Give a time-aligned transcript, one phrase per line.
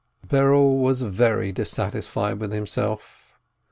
[0.27, 3.37] Berel was very dissatisfied with himself.